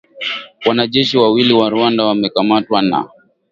[0.65, 3.09] wanajeshi wawili wa Rwanda wamekamatwa na